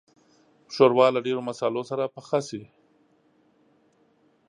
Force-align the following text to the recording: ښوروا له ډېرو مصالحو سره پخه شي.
ښوروا 0.73 1.07
له 1.15 1.19
ډېرو 1.25 1.41
مصالحو 1.49 1.83
سره 1.91 2.11
پخه 2.15 2.39
شي. 2.47 2.63